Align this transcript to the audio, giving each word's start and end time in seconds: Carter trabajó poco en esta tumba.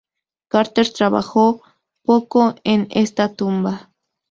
Carter 0.47 0.91
trabajó 0.91 1.61
poco 2.01 2.55
en 2.63 2.87
esta 2.89 3.35
tumba. 3.35 3.91